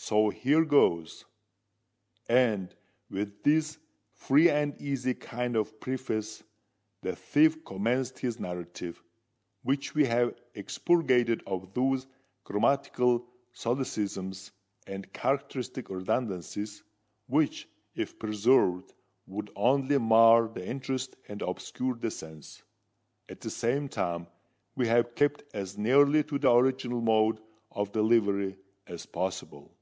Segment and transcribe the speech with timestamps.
[0.00, 1.24] So, here goes."
[2.30, 2.72] And,
[3.10, 3.78] with this
[4.12, 6.42] free and easy kind of preface,
[7.02, 9.02] the thief commenced his narrative,
[9.64, 12.06] which we have expurgated of those
[12.44, 14.52] grammatical solecisms
[14.86, 16.84] and characteristic redundancies
[17.26, 18.94] which, if preserved,
[19.26, 22.62] would only mar the interest and obscure the sense.
[23.28, 24.28] At the same time,
[24.76, 27.40] we have kept as nearly to the original mode
[27.72, 28.56] of delivery
[28.86, 29.74] as possible.